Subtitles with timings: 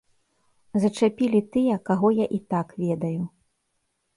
[0.85, 3.19] Зачапілі тыя, каго я і так ведаю.